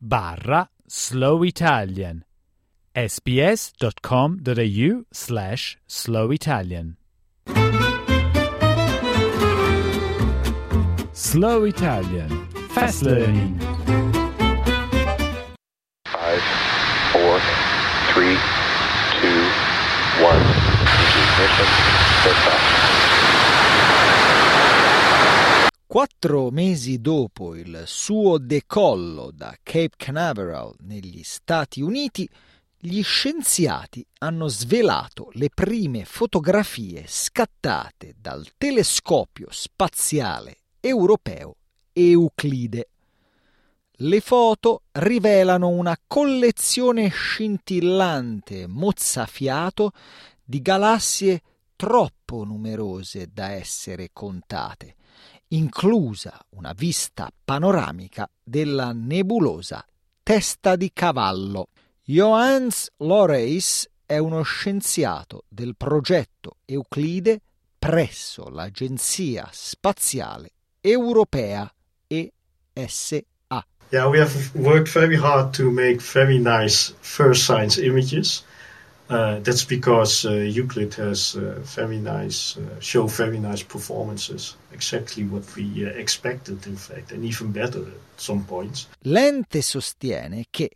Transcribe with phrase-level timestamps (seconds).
[0.00, 2.24] barra slow Italian
[2.96, 6.96] sbs.com.au slash slow Italian
[11.12, 12.46] Slow Italian.
[12.70, 13.58] Fast Learning.
[16.06, 16.42] Five,
[17.12, 17.38] four,
[18.14, 18.38] three,
[19.20, 19.40] two,
[20.24, 20.42] one.
[21.04, 21.68] Ignition,
[22.24, 22.99] liftoff.
[25.90, 32.28] Quattro mesi dopo il suo decollo da Cape Canaveral negli Stati Uniti,
[32.78, 41.56] gli scienziati hanno svelato le prime fotografie scattate dal telescopio spaziale europeo
[41.92, 42.88] Euclide.
[43.90, 49.90] Le foto rivelano una collezione scintillante, mozzafiato,
[50.40, 51.42] di galassie
[51.74, 54.94] troppo numerose da essere contate,
[55.52, 59.84] inclusa una vista panoramica della nebulosa
[60.22, 61.68] Testa di Cavallo.
[62.04, 67.40] Johannes Loreis è uno scienziato del progetto Euclide
[67.78, 71.72] presso l'Agenzia Spaziale Europea
[72.06, 73.20] ESA.
[73.92, 78.44] Yeah, we have worked very hard to make very nice first science images.
[79.10, 84.56] Uh, that's because uh, Euclid has uh, very nice, show very nice performances.
[84.70, 88.86] Exactly what we expected, in fact, and even better at some points.
[89.00, 90.70] L'ente sostiene che,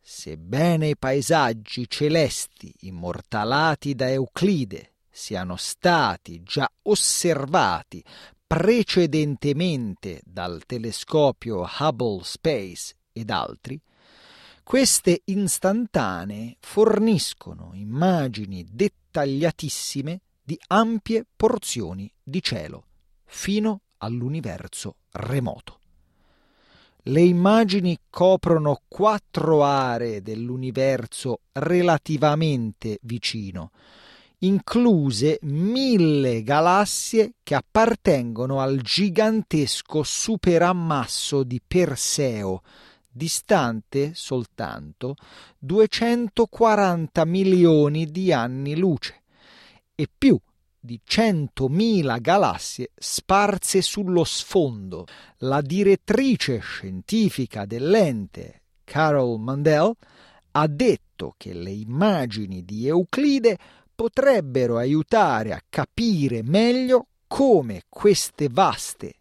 [0.00, 8.02] sebbene i paesaggi celesti immortalati da Euclide siano stati già osservati
[8.46, 13.80] precedentemente dal telescopio Hubble Space ed altri,
[14.70, 22.84] queste istantanee forniscono immagini dettagliatissime di ampie porzioni di cielo,
[23.24, 25.80] fino all'universo remoto.
[27.02, 33.72] Le immagini coprono quattro aree dell'universo relativamente vicino,
[34.38, 42.62] incluse mille galassie che appartengono al gigantesco superammasso di Perseo,
[43.10, 45.16] distante soltanto
[45.58, 49.22] 240 milioni di anni luce,
[49.94, 50.38] e più
[50.78, 55.06] di 100.000 galassie sparse sullo sfondo.
[55.38, 59.92] La direttrice scientifica dell'ente, Carol Mandel,
[60.52, 63.58] ha detto che le immagini di Euclide
[63.94, 69.19] potrebbero aiutare a capire meglio come queste vaste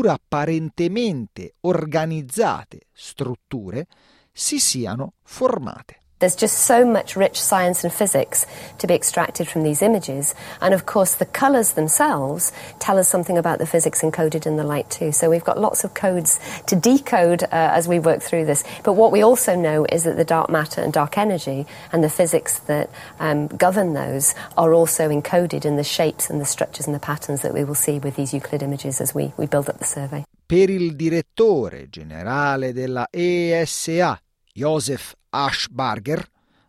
[0.00, 3.86] e pur apparentemente organizzate strutture
[4.32, 5.99] si siano formate.
[6.20, 8.44] There's just so much rich science and physics
[8.78, 10.34] to be extracted from these images.
[10.60, 14.64] And of course, the colours themselves tell us something about the physics encoded in the
[14.64, 15.12] light, too.
[15.12, 18.64] So we've got lots of codes to decode uh, as we work through this.
[18.84, 22.10] But what we also know is that the dark matter and dark energy and the
[22.10, 26.94] physics that um, govern those are also encoded in the shapes and the structures and
[26.94, 29.78] the patterns that we will see with these Euclid images as we, we build up
[29.78, 30.22] the survey.
[30.46, 34.20] Per il direttore generale della ESA,
[34.52, 36.28] Joseph Ashbarger,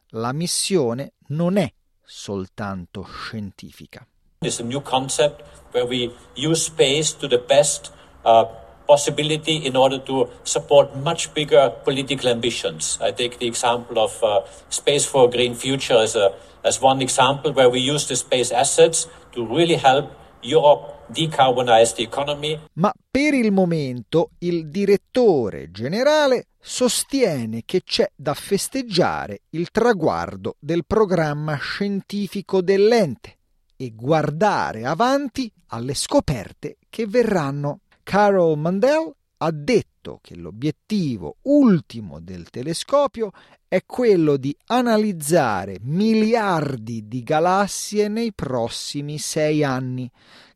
[0.10, 1.72] la missione non è
[2.04, 4.06] soltanto scientifica.
[4.44, 7.92] It's a new concept where we use space to the best
[8.24, 8.46] uh,
[8.86, 12.98] possibility in order to support much bigger political ambitions.
[13.02, 16.34] I take the example of uh, Space for a Green Future as, a,
[16.64, 20.12] as one example where we use the space assets to really help
[20.42, 22.60] Europe decarbonize the economy.
[22.74, 30.86] Ma per il momento il direttore generale sostiene che c'è da festeggiare il traguardo del
[30.86, 33.38] programma scientifico dell'ente
[33.76, 37.80] e guardare avanti alle scoperte che verranno.
[38.04, 43.32] Carol Mandel ha detto che l'obiettivo ultimo del telescopio
[43.68, 50.10] è quello di analizzare miliardi di galassie nei prossimi sei anni,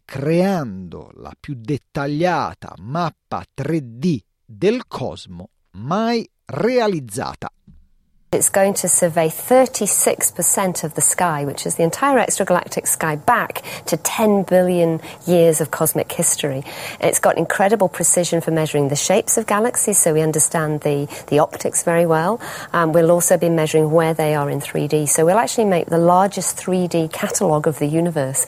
[0.03, 7.49] creando la più dettagliata mappa 3D del cosmo mai realizzata.
[8.31, 13.61] It's going to survey 36% of the sky, which is the entire extragalactic sky, back
[13.85, 16.63] to 10 billion years of cosmic history.
[16.99, 21.39] It's got incredible precision for measuring the shapes of galaxies, so we understand the, the
[21.39, 22.41] optics very well.
[22.73, 25.97] Um, we'll also be measuring where they are in 3D, so we'll actually make the
[25.97, 28.47] largest 3D catalogue of the universe.